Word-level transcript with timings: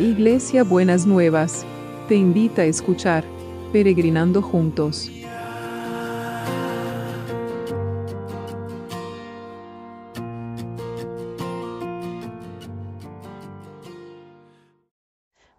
Iglesia 0.00 0.64
Buenas 0.64 1.04
Nuevas, 1.04 1.66
te 2.08 2.14
invita 2.14 2.62
a 2.62 2.64
escuchar 2.64 3.22
Peregrinando 3.70 4.40
Juntos. 4.40 5.10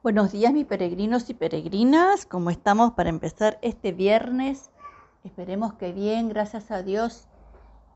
Buenos 0.02 0.31
días 0.31 0.52
mis 0.53 0.66
peregrinos 0.66 1.30
y 1.30 1.35
peregrinas, 1.35 2.26
¿cómo 2.26 2.49
estamos 2.49 2.94
para 2.94 3.09
empezar 3.09 3.59
este 3.62 3.91
viernes? 3.91 4.71
Esperemos 5.23 5.76
que 5.76 5.91
bien, 5.91 6.30
gracias 6.30 6.71
a 6.71 6.81
Dios. 6.81 7.27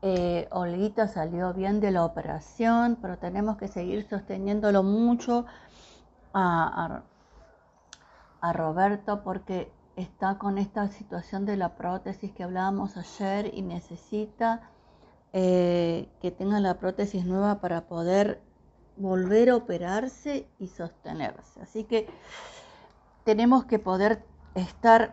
Eh, 0.02 0.46
Olguita 0.52 1.08
salió 1.08 1.52
bien 1.54 1.80
de 1.80 1.90
la 1.90 2.04
operación, 2.04 2.98
pero 3.02 3.18
tenemos 3.18 3.56
que 3.56 3.66
seguir 3.66 4.06
sosteniéndolo 4.08 4.84
mucho 4.84 5.44
a, 6.36 7.02
Roberto 8.52 9.22
porque 9.24 9.72
está 9.96 10.38
con 10.38 10.58
esta 10.58 10.86
situación 10.88 11.46
de 11.46 11.56
la 11.56 11.74
prótesis 11.74 12.30
que 12.32 12.44
hablábamos 12.44 12.96
ayer 12.96 13.50
y 13.52 13.62
necesita 13.62 14.70
eh, 15.32 16.08
que 16.20 16.30
tenga 16.30 16.60
la 16.60 16.74
prótesis 16.74 17.24
nueva 17.24 17.60
para 17.60 17.88
poder 17.88 18.40
volver 18.96 19.50
a 19.50 19.56
operarse 19.56 20.46
y 20.58 20.68
sostenerse. 20.68 21.60
Así 21.60 21.84
que 21.84 22.08
tenemos 23.24 23.64
que 23.64 23.78
poder 23.78 24.24
estar 24.54 25.12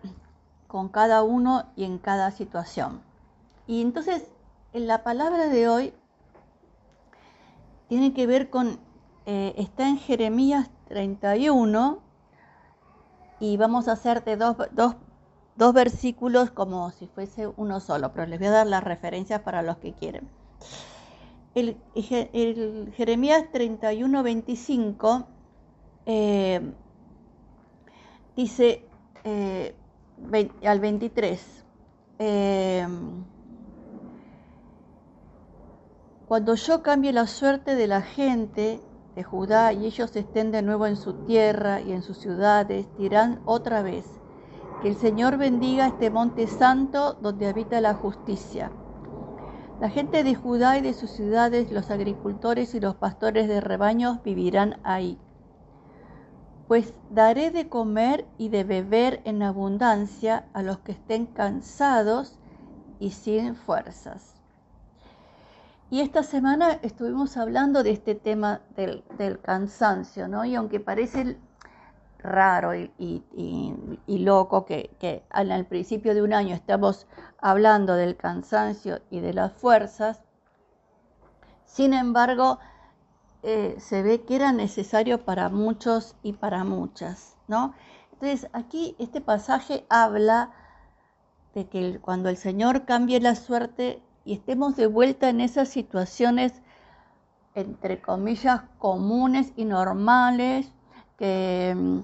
con 0.68 0.90
cada 0.90 1.24
uno 1.24 1.66
y 1.76 1.85
en 1.85 1.98
cada 1.98 2.32
situación. 2.32 3.02
Y 3.66 3.82
entonces, 3.82 4.27
en 4.74 4.88
la 4.88 5.04
palabra 5.04 5.48
de 5.48 5.68
hoy 5.68 5.94
tiene 7.88 8.13
que 8.13 8.27
ver 8.27 8.49
con, 8.49 8.80
eh, 9.26 9.54
está 9.57 9.88
en 9.88 9.98
Jeremías 9.98 10.70
31 10.88 11.99
y 13.40 13.57
vamos 13.57 13.88
a 13.88 13.93
hacer 13.93 14.24
de 14.24 14.38
dos, 14.38 14.55
dos 15.55 15.74
versículos 15.74 16.52
como 16.52 16.91
si 16.91 17.07
fuese 17.07 17.48
uno 17.48 17.79
solo, 17.79 18.12
pero 18.13 18.26
les 18.26 18.40
voy 18.40 18.48
a 18.48 18.51
dar 18.51 18.68
las 18.68 18.84
referencias 18.84 19.41
para 19.41 19.62
los 19.62 19.77
que 19.77 19.94
quieren. 19.94 20.29
El, 21.55 21.77
Jeremías 22.96 23.46
31, 23.51 24.24
25 24.24 25.27
eh, 26.07 26.74
dice 28.35 28.85
eh, 29.24 29.76
al 30.66 30.79
23, 30.79 31.63
eh, 32.20 32.88
cuando 36.27 36.55
yo 36.55 36.82
cambie 36.82 37.13
la 37.13 37.27
suerte 37.27 37.76
de 37.76 37.88
la 37.88 38.01
gente 38.01 38.79
de 39.16 39.24
Judá 39.24 39.74
y 39.74 39.86
ellos 39.86 40.16
estén 40.16 40.52
de 40.52 40.62
nuevo 40.62 40.86
en 40.88 40.96
su 40.96 41.14
tierra 41.26 41.82
y 41.82 41.92
en 41.92 42.02
sus 42.02 42.18
ciudades, 42.18 42.86
dirán 42.98 43.42
otra 43.46 43.82
vez, 43.82 44.06
que 44.82 44.90
el 44.90 44.96
Señor 44.96 45.38
bendiga 45.38 45.88
este 45.88 46.10
monte 46.10 46.48
santo 46.48 47.14
donde 47.22 47.48
habita 47.48 47.82
la 47.82 47.94
justicia 47.94 48.72
la 49.84 49.90
gente 49.90 50.24
de 50.24 50.34
Judá 50.34 50.78
y 50.78 50.82
de 50.82 50.94
sus 50.94 51.10
ciudades, 51.10 51.70
los 51.70 51.91
agricultores 51.91 52.74
y 52.74 52.80
los 52.80 52.96
pastores 52.96 53.50
de 53.50 53.60
rebaños 53.60 54.24
vivirán 54.24 54.78
ahí. 54.84 55.18
Pues 56.70 56.94
daré 57.10 57.52
de 57.52 57.68
comer 57.68 58.26
y 58.38 58.48
de 58.48 58.64
beber 58.64 59.22
en 59.26 59.44
abundancia 59.44 60.46
a 60.54 60.62
los 60.62 60.80
que 60.80 60.94
estén 60.94 61.26
cansados 61.26 62.40
y 63.02 63.12
sin 63.12 63.56
fuerzas. 63.56 64.32
Y 65.94 66.02
esta 66.02 66.24
semana 66.24 66.80
estuvimos 66.81 67.38
hablando 67.38 67.84
de 67.84 67.91
este 67.91 68.16
tema 68.16 68.62
del, 68.75 69.03
cansancio, 69.44 70.28
¿no? 70.28 70.44
Y 70.44 70.56
aunque 70.56 70.80
parece 70.80 71.38
raro 72.18 72.74
y, 72.74 73.23
loco 74.07 74.66
que, 74.66 74.90
que, 75.00 75.23
al 75.29 75.67
principio 75.67 76.16
de 76.16 76.23
un 76.23 76.34
año 76.34 76.56
estamos 76.56 77.06
hablando 77.38 77.94
del 77.94 78.17
cansancio 78.17 79.01
y 79.12 79.19
de 79.19 79.35
las 79.35 79.53
fuerzas, 79.53 80.23
sin 81.63 81.94
embargo, 81.94 82.57
eh, 83.44 83.75
se 83.78 84.01
ve 84.01 84.23
que 84.23 84.38
era 84.38 84.51
necesario 84.51 85.23
para 85.23 85.50
muchos 85.50 86.16
y 86.23 86.34
para 86.34 86.63
muchas, 86.63 87.38
¿no? 87.47 87.75
Entonces, 88.13 88.50
aquí 88.53 88.96
este 88.97 89.22
pasaje 89.22 89.85
habla 89.90 90.53
de 91.53 91.67
que 91.67 92.00
cuando 92.00 92.29
el 92.29 92.38
Señor 92.38 92.85
cambie 92.85 93.19
la 93.19 93.35
suerte 93.35 94.01
y 94.25 94.34
estemos 94.34 94.75
de 94.75 94.88
vuelta 94.88 95.29
en 95.29 95.41
esas 95.41 95.69
situaciones, 95.69 96.53
entre 97.56 98.01
comillas, 98.01 98.61
comunes 98.79 99.53
y 99.56 99.66
normales, 99.66 100.72
que 101.17 102.03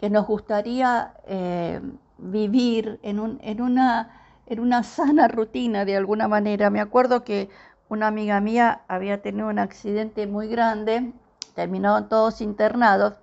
que 0.00 0.08
nos 0.08 0.26
gustaría 0.26 1.12
eh, 1.26 1.78
vivir 2.16 2.98
en, 3.02 3.20
una, 3.20 4.08
en 4.46 4.60
una 4.60 4.82
sana 4.82 5.28
rutina 5.28 5.84
de 5.84 5.94
alguna 5.94 6.26
manera. 6.26 6.70
Me 6.70 6.80
acuerdo 6.80 7.22
que 7.22 7.50
una 7.90 8.06
amiga 8.06 8.40
mía 8.40 8.80
había 8.88 9.20
tenido 9.20 9.48
un 9.48 9.58
accidente 9.58 10.26
muy 10.26 10.48
grande, 10.48 11.12
terminaron 11.54 12.08
todos 12.08 12.40
internados, 12.40 13.14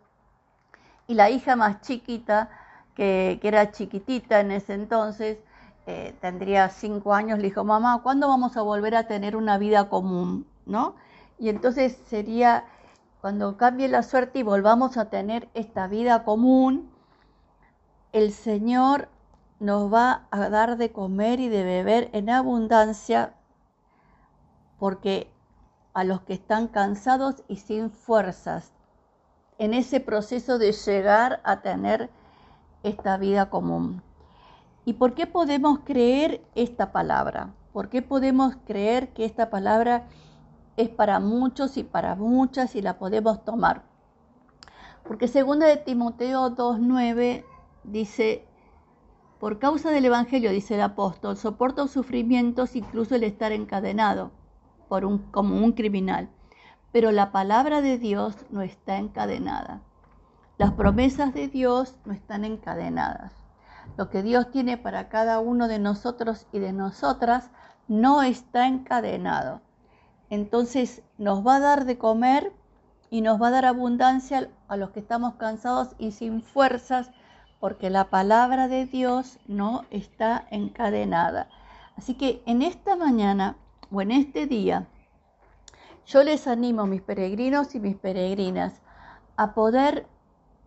y 1.07 1.15
la 1.15 1.31
hija 1.31 1.55
más 1.55 1.81
chiquita, 1.81 2.49
que, 2.93 3.39
era 3.41 3.71
chiquitita 3.71 4.39
en 4.39 4.51
ese 4.51 4.75
entonces, 4.75 5.39
eh, 5.87 6.13
tendría 6.19 6.67
cinco 6.69 7.13
años, 7.13 7.39
le 7.39 7.45
dijo, 7.45 7.63
mamá, 7.63 8.01
¿cuándo 8.03 8.27
vamos 8.27 8.57
a 8.57 8.61
volver 8.61 8.93
a 8.93 9.07
tener 9.07 9.37
una 9.37 9.57
vida 9.57 9.87
común? 9.87 10.45
¿No? 10.65 10.95
Y 11.39 11.47
entonces 11.47 11.97
sería 12.07 12.65
cuando 13.21 13.55
cambie 13.55 13.87
la 13.87 14.03
suerte 14.03 14.39
y 14.39 14.43
volvamos 14.43 14.97
a 14.97 15.09
tener 15.09 15.47
esta 15.53 15.87
vida 15.87 16.25
común, 16.25 16.91
el 18.11 18.33
Señor 18.33 19.07
nos 19.59 19.91
va 19.91 20.27
a 20.29 20.49
dar 20.49 20.77
de 20.77 20.91
comer 20.91 21.39
y 21.39 21.47
de 21.47 21.63
beber 21.63 22.09
en 22.11 22.29
abundancia, 22.29 23.33
porque 24.79 25.31
a 25.93 26.03
los 26.03 26.21
que 26.21 26.33
están 26.33 26.67
cansados 26.67 27.43
y 27.47 27.55
sin 27.55 27.91
fuerzas, 27.91 28.73
en 29.57 29.73
ese 29.73 30.01
proceso 30.01 30.59
de 30.59 30.73
llegar 30.73 31.39
a 31.45 31.61
tener 31.61 32.09
esta 32.83 33.17
vida 33.17 33.49
común. 33.49 34.03
¿Y 34.87 34.93
por 34.93 35.15
qué 35.15 35.27
podemos 35.27 35.79
creer 35.83 36.41
esta 36.55 36.93
palabra? 36.93 37.53
¿Por 37.73 37.89
qué 37.89 38.01
podemos 38.01 38.55
creer 38.65 39.09
que 39.09 39.25
esta 39.25 39.49
palabra 39.49 40.07
es 40.77 40.87
para 40.89 41.19
muchos 41.19 41.75
y 41.75 41.83
para 41.83 42.15
muchas 42.15 42.75
y 42.75 42.81
la 42.81 42.97
podemos 42.97 43.43
tomar. 43.43 43.83
Porque 45.03 45.27
segunda 45.27 45.65
de 45.65 45.75
Timoteo 45.75 46.55
2.9 46.55 47.43
dice, 47.83 48.45
por 49.39 49.59
causa 49.59 49.89
del 49.91 50.05
Evangelio, 50.05 50.51
dice 50.51 50.75
el 50.75 50.81
apóstol, 50.81 51.35
soporto 51.35 51.87
sufrimientos, 51.87 52.75
incluso 52.75 53.15
el 53.15 53.23
estar 53.23 53.51
encadenado 53.51 54.31
como 55.31 55.57
un 55.57 55.73
criminal. 55.73 56.29
Pero 56.93 57.11
la 57.11 57.33
palabra 57.33 57.81
de 57.81 57.97
Dios 57.97 58.37
no 58.51 58.61
está 58.61 58.97
encadenada. 58.97 59.81
Las 60.57 60.71
promesas 60.71 61.33
de 61.33 61.49
Dios 61.49 61.97
no 62.05 62.13
están 62.13 62.45
encadenadas. 62.45 63.46
Lo 63.95 64.09
que 64.09 64.23
Dios 64.23 64.51
tiene 64.51 64.77
para 64.77 65.09
cada 65.09 65.39
uno 65.39 65.67
de 65.67 65.79
nosotros 65.79 66.47
y 66.51 66.59
de 66.59 66.73
nosotras 66.73 67.49
no 67.87 68.21
está 68.21 68.67
encadenado 68.67 69.61
entonces 70.29 71.03
nos 71.17 71.45
va 71.45 71.55
a 71.55 71.59
dar 71.59 71.85
de 71.85 71.97
comer 71.97 72.51
y 73.09 73.21
nos 73.21 73.41
va 73.41 73.47
a 73.47 73.51
dar 73.51 73.65
abundancia 73.65 74.49
a 74.67 74.77
los 74.77 74.91
que 74.91 74.99
estamos 74.99 75.35
cansados 75.35 75.95
y 75.97 76.11
sin 76.11 76.41
fuerzas, 76.41 77.11
porque 77.59 77.89
la 77.89 78.09
palabra 78.09 78.67
de 78.67 78.85
Dios 78.85 79.39
no 79.47 79.85
está 79.89 80.45
encadenada. 80.51 81.49
Así 81.95 82.15
que 82.15 82.43
en 82.45 82.61
esta 82.61 82.95
mañana 82.95 83.55
o 83.91 84.01
en 84.01 84.11
este 84.11 84.45
día, 84.45 84.87
yo 86.05 86.23
les 86.23 86.47
animo, 86.47 86.85
mis 86.85 87.01
peregrinos 87.01 87.73
y 87.75 87.79
mis 87.79 87.95
peregrinas, 87.95 88.81
a 89.37 89.53
poder 89.53 90.07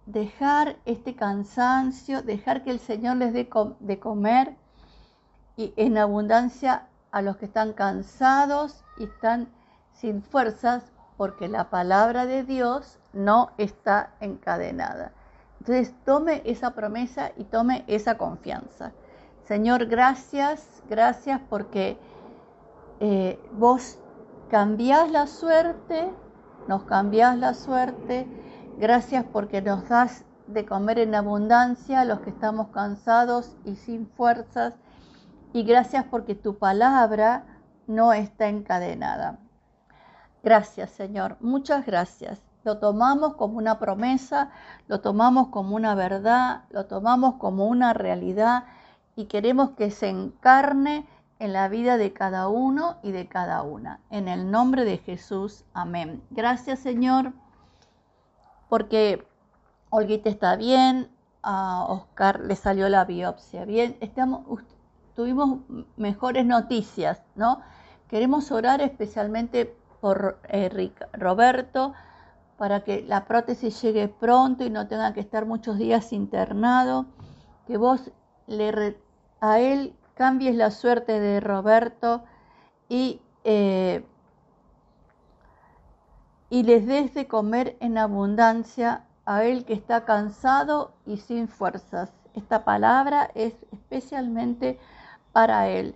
dejar 0.06 0.76
este 0.84 1.14
cansancio, 1.14 2.22
dejar 2.22 2.64
que 2.64 2.70
el 2.70 2.80
Señor 2.80 3.16
les 3.16 3.32
dé 3.32 3.48
de 3.80 3.98
comer 3.98 4.56
y 5.56 5.72
en 5.76 5.98
abundancia 5.98 6.86
a 7.10 7.22
los 7.22 7.36
que 7.36 7.46
están 7.46 7.72
cansados 7.72 8.84
y 8.98 9.04
están 9.04 9.48
sin 9.92 10.22
fuerzas 10.22 10.84
porque 11.16 11.48
la 11.48 11.68
palabra 11.68 12.24
de 12.26 12.44
Dios 12.44 12.98
no 13.12 13.50
está 13.58 14.14
encadenada. 14.20 15.12
Entonces 15.60 15.94
tome 16.04 16.40
esa 16.46 16.70
promesa 16.74 17.32
y 17.36 17.44
tome 17.44 17.84
esa 17.86 18.16
confianza. 18.16 18.92
Señor, 19.44 19.86
gracias, 19.86 20.82
gracias 20.88 21.40
porque 21.50 21.98
eh, 23.00 23.38
vos 23.52 23.98
cambiás 24.50 25.10
la 25.10 25.26
suerte, 25.26 26.10
nos 26.68 26.84
cambiás 26.84 27.36
la 27.36 27.54
suerte. 27.54 28.26
Gracias 28.80 29.26
porque 29.30 29.60
nos 29.60 29.86
das 29.90 30.24
de 30.46 30.64
comer 30.64 31.00
en 31.00 31.14
abundancia 31.14 32.00
a 32.00 32.06
los 32.06 32.20
que 32.20 32.30
estamos 32.30 32.68
cansados 32.68 33.54
y 33.66 33.76
sin 33.76 34.08
fuerzas. 34.08 34.72
Y 35.52 35.64
gracias 35.64 36.06
porque 36.10 36.34
tu 36.34 36.56
palabra 36.56 37.44
no 37.86 38.14
está 38.14 38.48
encadenada. 38.48 39.38
Gracias, 40.42 40.92
Señor. 40.92 41.36
Muchas 41.40 41.84
gracias. 41.84 42.40
Lo 42.64 42.78
tomamos 42.78 43.34
como 43.34 43.58
una 43.58 43.78
promesa, 43.78 44.48
lo 44.88 45.02
tomamos 45.02 45.48
como 45.48 45.76
una 45.76 45.94
verdad, 45.94 46.62
lo 46.70 46.86
tomamos 46.86 47.34
como 47.34 47.66
una 47.66 47.92
realidad 47.92 48.64
y 49.14 49.26
queremos 49.26 49.72
que 49.72 49.90
se 49.90 50.08
encarne 50.08 51.06
en 51.38 51.52
la 51.52 51.68
vida 51.68 51.98
de 51.98 52.14
cada 52.14 52.48
uno 52.48 52.96
y 53.02 53.12
de 53.12 53.28
cada 53.28 53.62
una. 53.62 54.00
En 54.08 54.26
el 54.26 54.50
nombre 54.50 54.86
de 54.86 54.96
Jesús, 54.96 55.66
amén. 55.74 56.22
Gracias 56.30 56.78
Señor, 56.78 57.34
porque 58.70 59.26
Olguita 59.90 60.30
está 60.30 60.56
bien, 60.56 61.10
a 61.42 61.84
Oscar 61.88 62.40
le 62.40 62.56
salió 62.56 62.88
la 62.88 63.04
biopsia 63.04 63.64
bien, 63.66 63.98
estamos, 64.00 64.42
tuvimos 65.14 65.60
mejores 65.96 66.46
noticias, 66.46 67.20
¿no? 67.34 67.60
Queremos 68.08 68.50
orar 68.52 68.80
especialmente 68.80 69.76
por 70.00 70.38
eh, 70.48 70.92
Roberto 71.12 71.92
para 72.56 72.84
que 72.84 73.02
la 73.02 73.24
prótesis 73.24 73.82
llegue 73.82 74.08
pronto 74.08 74.64
y 74.64 74.70
no 74.70 74.86
tenga 74.86 75.12
que 75.14 75.20
estar 75.20 75.46
muchos 75.46 75.76
días 75.76 76.12
internado, 76.12 77.06
que 77.66 77.76
vos 77.76 78.12
le 78.46 78.96
a 79.40 79.58
él 79.58 79.94
cambies 80.14 80.54
la 80.54 80.70
suerte 80.70 81.18
de 81.18 81.40
Roberto 81.40 82.22
y, 82.88 83.20
eh, 83.44 84.04
y 86.50 86.64
les 86.64 86.84
des 86.84 87.14
de 87.14 87.28
comer 87.28 87.76
en 87.80 87.96
abundancia 87.96 89.04
a 89.24 89.44
él 89.44 89.64
que 89.64 89.72
está 89.72 90.04
cansado 90.04 90.92
y 91.06 91.18
sin 91.18 91.46
fuerzas. 91.46 92.10
Esta 92.34 92.64
palabra 92.64 93.30
es 93.34 93.54
especialmente 93.72 94.78
para 95.32 95.68
él, 95.68 95.94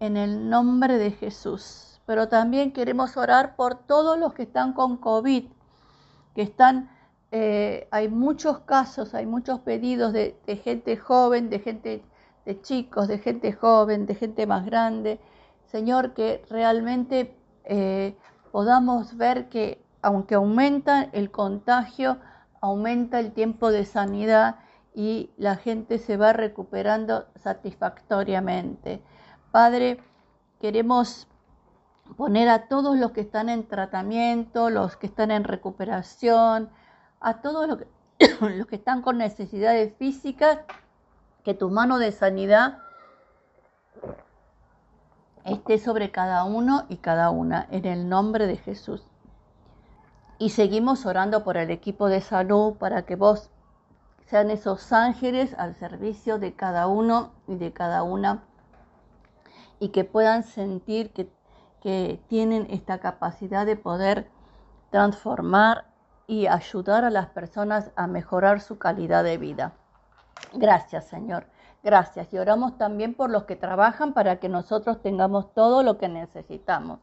en 0.00 0.18
el 0.18 0.50
nombre 0.50 0.98
de 0.98 1.10
Jesús. 1.10 2.00
Pero 2.04 2.28
también 2.28 2.72
queremos 2.72 3.16
orar 3.16 3.56
por 3.56 3.76
todos 3.76 4.18
los 4.18 4.34
que 4.34 4.42
están 4.42 4.74
con 4.74 4.98
COVID, 4.98 5.46
que 6.34 6.42
están, 6.42 6.90
eh, 7.32 7.88
hay 7.90 8.08
muchos 8.08 8.58
casos, 8.60 9.14
hay 9.14 9.24
muchos 9.24 9.60
pedidos 9.60 10.12
de, 10.12 10.36
gente 10.62 10.98
joven, 10.98 11.48
de 11.48 11.60
gente, 11.60 12.02
de 12.44 12.60
chicos, 12.60 13.08
de 13.08 13.18
gente 13.18 13.52
joven, 13.52 14.04
de 14.04 14.14
gente 14.14 14.46
más 14.46 14.66
grande. 14.66 15.18
Señor, 15.64 16.12
que 16.12 16.44
realmente 16.50 17.34
eh, 17.64 18.14
podamos 18.52 19.16
ver 19.16 19.48
que 19.48 19.83
aunque 20.04 20.34
aumenta 20.34 21.02
el 21.12 21.30
contagio, 21.30 22.18
aumenta 22.60 23.20
el 23.20 23.32
tiempo 23.32 23.70
de 23.70 23.86
sanidad 23.86 24.56
y 24.94 25.30
la 25.38 25.56
gente 25.56 25.96
se 25.96 26.18
va 26.18 26.34
recuperando 26.34 27.26
satisfactoriamente. 27.36 29.02
Padre, 29.50 29.98
queremos 30.60 31.26
poner 32.18 32.50
a 32.50 32.68
todos 32.68 32.98
los 32.98 33.12
que 33.12 33.22
están 33.22 33.48
en 33.48 33.66
tratamiento, 33.66 34.68
los 34.68 34.98
que 34.98 35.06
están 35.06 35.30
en 35.30 35.42
recuperación, 35.42 36.68
a 37.20 37.40
todos 37.40 37.66
los 37.66 37.78
que, 38.68 38.76
están 38.76 39.00
con 39.00 39.16
necesidades 39.16 39.94
físicas, 39.96 40.58
que 41.44 41.54
tu 41.54 41.70
mano 41.70 41.98
de 41.98 42.12
sanidad 42.12 42.78
esté 45.46 45.78
sobre 45.78 46.10
cada 46.10 46.44
uno 46.44 46.84
y 46.90 46.98
cada 46.98 47.30
una, 47.30 47.66
en 47.70 47.86
el 47.86 48.10
nombre 48.10 48.46
de 48.46 48.58
Jesús. 48.58 49.02
Y 50.38 50.50
seguimos 50.50 51.06
orando 51.06 51.44
por 51.44 51.56
el 51.56 51.70
equipo 51.70 52.08
de 52.08 52.20
salud 52.20 52.74
para 52.74 53.02
que 53.02 53.16
vos 53.16 53.50
sean 54.26 54.50
esos 54.50 54.92
ángeles 54.92 55.54
al 55.58 55.74
servicio 55.74 56.38
de 56.38 56.54
cada 56.54 56.86
uno 56.86 57.32
y 57.46 57.56
de 57.56 57.72
cada 57.72 58.02
una 58.02 58.42
y 59.78 59.90
que 59.90 60.04
puedan 60.04 60.42
sentir 60.42 61.10
que, 61.12 61.30
que 61.80 62.20
tienen 62.28 62.66
esta 62.70 62.98
capacidad 62.98 63.66
de 63.66 63.76
poder 63.76 64.30
transformar 64.90 65.86
y 66.26 66.46
ayudar 66.46 67.04
a 67.04 67.10
las 67.10 67.28
personas 67.28 67.90
a 67.96 68.06
mejorar 68.06 68.60
su 68.60 68.78
calidad 68.78 69.24
de 69.24 69.38
vida. 69.38 69.72
Gracias, 70.54 71.06
Señor. 71.06 71.46
Gracias. 71.82 72.32
Y 72.32 72.38
oramos 72.38 72.78
también 72.78 73.14
por 73.14 73.30
los 73.30 73.44
que 73.44 73.56
trabajan 73.56 74.14
para 74.14 74.36
que 74.40 74.48
nosotros 74.48 75.02
tengamos 75.02 75.52
todo 75.52 75.82
lo 75.82 75.98
que 75.98 76.08
necesitamos. 76.08 77.00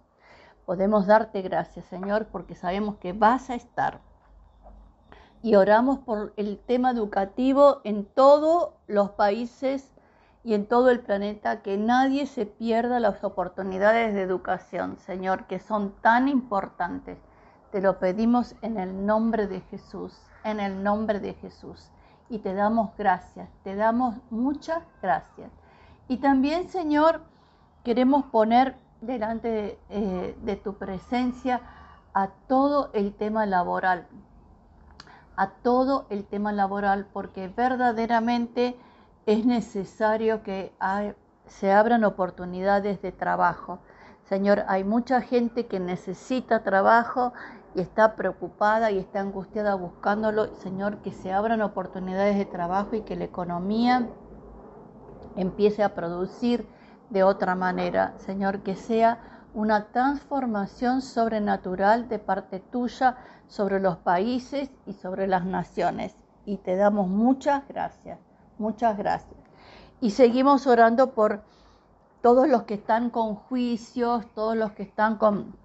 Podemos 0.72 1.06
darte 1.06 1.42
gracias, 1.42 1.84
Señor, 1.88 2.28
porque 2.28 2.56
sabemos 2.56 2.96
que 2.96 3.12
vas 3.12 3.50
a 3.50 3.56
estar. 3.56 4.00
Y 5.42 5.56
oramos 5.56 6.00
por 6.00 6.32
el 6.38 6.60
tema 6.60 6.92
educativo 6.92 7.82
en 7.84 8.06
todos 8.06 8.70
los 8.88 9.10
países 9.10 9.92
y 10.46 10.54
en 10.54 10.66
todo 10.66 10.90
el 10.90 11.02
planeta, 11.02 11.62
que 11.62 11.76
nadie 11.76 12.26
se 12.26 12.46
pierda 12.46 13.02
las 13.02 13.22
oportunidades 13.26 14.14
de 14.14 14.22
educación, 14.22 14.98
Señor, 14.98 15.46
que 15.48 15.60
son 15.60 15.92
tan 16.00 16.30
importantes. 16.30 17.18
Te 17.74 17.82
lo 17.82 18.00
pedimos 18.00 18.56
en 18.62 18.78
el 18.78 19.06
nombre 19.06 19.48
de 19.48 19.60
Jesús, 19.60 20.18
en 20.46 20.62
el 20.62 20.82
nombre 20.82 21.20
de 21.20 21.34
Jesús. 21.34 21.92
Y 22.30 22.40
te 22.40 22.54
damos 22.54 22.92
gracias, 22.98 23.50
te 23.66 23.76
damos 23.76 24.16
muchas 24.30 24.82
gracias. 25.02 25.52
Y 26.08 26.20
también, 26.20 26.70
Señor, 26.70 27.24
queremos 27.84 28.24
poner 28.28 28.78
delante 29.02 29.80
eh, 29.90 30.36
de, 30.42 30.56
tu 30.56 30.76
presencia 30.76 31.62
a 32.14 32.30
todo 32.48 32.92
el 32.94 33.14
tema 33.14 33.46
laboral, 33.46 34.08
a 35.36 35.50
todo 35.50 36.06
el 36.10 36.26
tema 36.26 36.52
laboral, 36.52 37.08
porque 37.12 37.48
verdaderamente 37.48 38.78
es 39.26 39.46
necesario 39.46 40.44
que 40.44 40.72
se 41.48 41.72
abran 41.72 42.04
oportunidades 42.04 43.02
de 43.02 43.12
trabajo. 43.12 43.80
Señor, 44.26 44.64
hay 44.68 44.84
mucha 44.84 45.22
gente 45.22 45.66
que 45.66 45.80
necesita 45.80 46.64
trabajo 46.64 47.34
y 47.76 47.82
está 47.82 48.16
preocupada 48.16 48.92
y 48.92 49.00
está 49.00 49.22
angustiada 49.22 49.76
buscándolo. 49.76 50.54
Señor, 50.56 50.98
que 50.98 51.12
se 51.12 51.34
abran 51.34 51.62
oportunidades 51.62 52.38
de 52.38 52.46
trabajo 52.46 52.96
y 52.96 53.02
que 53.02 53.16
la 53.16 53.26
economía 53.26 54.08
empiece 55.36 55.84
a 55.84 55.96
producir 55.96 56.68
de 57.12 57.24
otra 57.24 57.56
manera, 57.56 58.14
Señor, 58.18 58.62
que 58.62 58.76
sea 58.76 59.20
una 59.54 59.88
transformación 59.92 61.02
sobrenatural 61.02 62.08
de 62.08 62.20
parte 62.20 62.60
tuya 62.60 63.18
sobre 63.48 63.82
los 63.82 63.98
países 63.98 64.72
y 64.86 64.94
sobre 64.94 65.28
las 65.28 65.46
naciones. 65.46 66.16
Y 66.46 66.58
te 66.58 66.78
damos 66.78 67.10
muchas 67.10 67.68
gracias, 67.68 68.18
muchas 68.58 68.98
gracias. 68.98 69.40
Y 70.00 70.12
seguimos 70.12 70.66
orando 70.68 71.12
por 71.12 71.44
todos 72.22 72.48
los 72.48 72.64
que 72.64 72.76
están 72.76 73.10
con 73.10 73.36
juicios, 73.36 74.26
todos 74.34 74.56
los 74.56 74.72
que 74.72 74.84
están 74.84 75.18
con, 75.18 75.56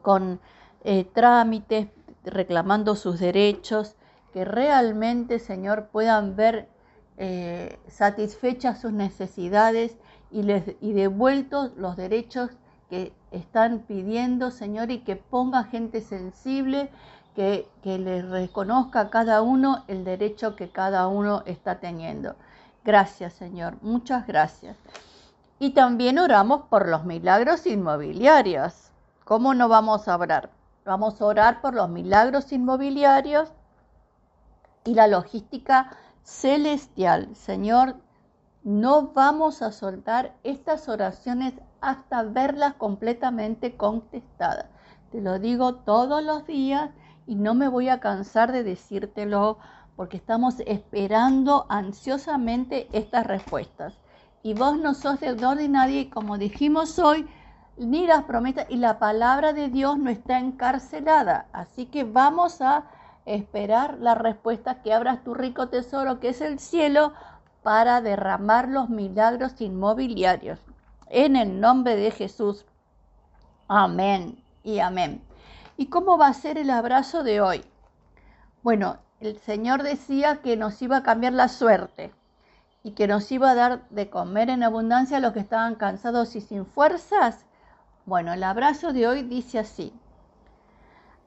con 0.00 0.40
eh, 0.84 1.04
trámites, 1.12 1.88
reclamando 2.24 2.94
sus 2.94 3.18
derechos, 3.18 3.96
que 4.32 4.44
realmente, 4.44 5.38
Señor, 5.40 5.88
puedan 5.88 6.36
ver 6.36 6.68
eh, 7.16 7.78
satisfechas 7.88 8.80
sus 8.80 8.92
necesidades 8.92 9.96
y, 10.30 10.92
devueltos 10.92 11.72
los 11.76 11.96
derechos 11.96 12.50
que 12.90 13.12
están 13.30 13.80
pidiendo, 13.80 14.50
Señor, 14.50 14.90
y 14.90 15.00
que 15.00 15.16
ponga 15.16 15.64
gente 15.64 16.00
sensible, 16.00 16.90
que, 17.34 17.68
que 17.82 17.98
les 17.98 18.28
reconozca 18.28 19.00
a 19.00 19.10
cada 19.10 19.42
uno 19.42 19.84
el 19.88 20.04
derecho 20.04 20.56
que 20.56 20.70
cada 20.70 21.08
uno 21.08 21.42
está 21.46 21.80
teniendo. 21.80 22.36
Gracias, 22.84 23.32
Señor, 23.32 23.76
muchas 23.82 24.26
gracias. 24.26 24.76
Y 25.58 25.70
también 25.70 26.18
oramos 26.18 26.62
por 26.68 26.88
los 26.88 27.04
milagros 27.04 27.66
inmobiliarios. 27.66 28.90
¿Cómo 29.24 29.54
no 29.54 29.68
vamos 29.68 30.08
a 30.08 30.16
orar? 30.16 30.50
Vamos 30.84 31.20
a 31.20 31.24
orar 31.24 31.60
por 31.62 31.74
los 31.74 31.88
milagros 31.88 32.52
inmobiliarios 32.52 33.48
y 34.84 34.94
la 34.94 35.06
logística 35.06 35.96
celestial. 36.22 37.34
Señor, 37.34 37.96
no 38.64 39.08
vamos 39.08 39.60
a 39.60 39.72
soltar 39.72 40.34
estas 40.42 40.88
oraciones 40.88 41.52
hasta 41.82 42.22
verlas 42.22 42.74
completamente 42.74 43.76
contestadas. 43.76 44.66
Te 45.12 45.20
lo 45.20 45.38
digo 45.38 45.74
todos 45.76 46.24
los 46.24 46.46
días 46.46 46.90
y 47.26 47.34
no 47.34 47.54
me 47.54 47.68
voy 47.68 47.90
a 47.90 48.00
cansar 48.00 48.52
de 48.52 48.64
decírtelo 48.64 49.58
porque 49.96 50.16
estamos 50.16 50.56
esperando 50.66 51.66
ansiosamente 51.68 52.88
estas 52.92 53.26
respuestas. 53.26 54.00
Y 54.42 54.54
vos 54.54 54.78
no 54.78 54.94
sos 54.94 55.20
deudor 55.20 55.58
de 55.58 55.68
nadie 55.68 56.08
como 56.08 56.38
dijimos 56.38 56.98
hoy, 56.98 57.28
ni 57.76 58.06
las 58.06 58.24
promesas 58.24 58.66
y 58.70 58.76
la 58.76 58.98
palabra 58.98 59.52
de 59.52 59.68
Dios 59.68 59.98
no 59.98 60.08
está 60.08 60.38
encarcelada. 60.38 61.48
Así 61.52 61.84
que 61.86 62.04
vamos 62.04 62.62
a 62.62 62.84
esperar 63.26 63.98
la 64.00 64.14
respuesta 64.14 64.82
que 64.82 64.92
abras 64.92 65.22
tu 65.22 65.34
rico 65.34 65.68
tesoro 65.68 66.20
que 66.20 66.28
es 66.30 66.40
el 66.40 66.58
cielo 66.58 67.12
para 67.64 68.02
derramar 68.02 68.68
los 68.68 68.90
milagros 68.90 69.58
inmobiliarios. 69.58 70.60
En 71.08 71.34
el 71.34 71.60
nombre 71.60 71.96
de 71.96 72.10
Jesús. 72.10 72.66
Amén 73.68 74.38
y 74.62 74.80
amén. 74.80 75.22
¿Y 75.78 75.86
cómo 75.86 76.18
va 76.18 76.28
a 76.28 76.34
ser 76.34 76.58
el 76.58 76.68
abrazo 76.68 77.22
de 77.22 77.40
hoy? 77.40 77.64
Bueno, 78.62 78.98
el 79.18 79.38
Señor 79.38 79.82
decía 79.82 80.42
que 80.42 80.58
nos 80.58 80.82
iba 80.82 80.98
a 80.98 81.02
cambiar 81.02 81.32
la 81.32 81.48
suerte 81.48 82.12
y 82.82 82.90
que 82.90 83.06
nos 83.06 83.32
iba 83.32 83.50
a 83.50 83.54
dar 83.54 83.88
de 83.88 84.10
comer 84.10 84.50
en 84.50 84.62
abundancia 84.62 85.16
a 85.16 85.20
los 85.20 85.32
que 85.32 85.40
estaban 85.40 85.74
cansados 85.76 86.36
y 86.36 86.42
sin 86.42 86.66
fuerzas. 86.66 87.46
Bueno, 88.04 88.34
el 88.34 88.44
abrazo 88.44 88.92
de 88.92 89.08
hoy 89.08 89.22
dice 89.22 89.58
así. 89.58 89.94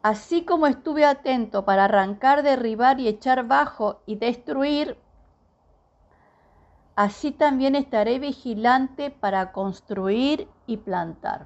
Así 0.03 0.45
como 0.45 0.67
estuve 0.67 1.03
atento 1.03 1.65
para 1.65 1.85
arrancar, 1.85 2.43
derribar 2.43 2.99
y 2.99 3.07
echar 3.07 3.47
bajo 3.47 4.01
y 4.05 4.17
destruir, 4.17 4.99
así 6.97 7.31
también 7.31 7.75
estaré 7.75 8.17
vigilante 8.17 9.11
para 9.11 9.51
construir 9.51 10.49
y 10.65 10.77
plantar. 10.77 11.45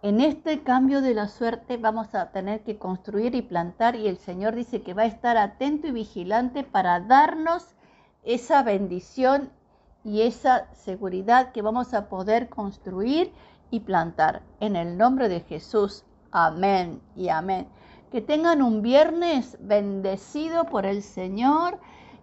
En 0.00 0.22
este 0.22 0.62
cambio 0.62 1.02
de 1.02 1.12
la 1.12 1.28
suerte 1.28 1.76
vamos 1.76 2.14
a 2.14 2.30
tener 2.30 2.62
que 2.62 2.78
construir 2.78 3.34
y 3.34 3.42
plantar 3.42 3.94
y 3.94 4.08
el 4.08 4.16
Señor 4.16 4.54
dice 4.54 4.80
que 4.80 4.94
va 4.94 5.02
a 5.02 5.06
estar 5.06 5.36
atento 5.36 5.86
y 5.86 5.92
vigilante 5.92 6.64
para 6.64 6.98
darnos 7.00 7.74
esa 8.24 8.62
bendición 8.62 9.50
y 10.02 10.22
esa 10.22 10.72
seguridad 10.72 11.52
que 11.52 11.60
vamos 11.60 11.92
a 11.92 12.08
poder 12.08 12.48
construir 12.48 13.32
y 13.70 13.80
plantar. 13.80 14.40
En 14.60 14.76
el 14.76 14.96
nombre 14.96 15.28
de 15.28 15.40
Jesús. 15.40 16.04
Amén 16.30 17.02
y 17.14 17.28
amén. 17.28 17.68
Que 18.10 18.22
tengan 18.22 18.62
un 18.62 18.80
viernes 18.80 19.58
bendecido 19.60 20.64
por 20.64 20.86
el 20.86 21.02
Señor 21.02 21.78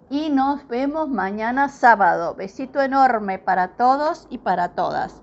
y 0.10 0.30
nos 0.30 0.68
vemos 0.68 1.10
mañana 1.10 1.70
sábado. 1.70 2.36
Besito 2.36 2.82
enorme 2.82 3.40
para 3.40 3.76
todos 3.76 4.28
y 4.30 4.40
para 4.40 4.76
todas. 4.76 5.22